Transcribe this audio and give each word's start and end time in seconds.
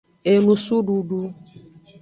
Enusududu. 0.31 1.19